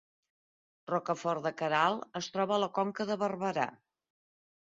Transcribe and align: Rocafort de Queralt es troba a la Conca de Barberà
Rocafort 0.91 1.43
de 1.47 1.51
Queralt 1.59 2.17
es 2.21 2.31
troba 2.37 2.57
a 2.57 2.59
la 2.63 2.71
Conca 2.79 3.07
de 3.11 3.17
Barberà 3.25 3.67